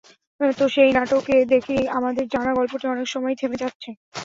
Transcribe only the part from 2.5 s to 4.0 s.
গল্পটি অনেক সময়ই থেমে যাচ্ছে।